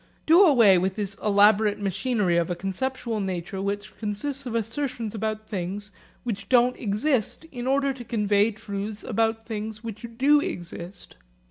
[0.25, 5.47] Do away with this elaborate machinery of a conceptual nature which consists of assertions about
[5.47, 5.91] things
[6.23, 11.17] which don't exist in order to convey truths about things which do exist.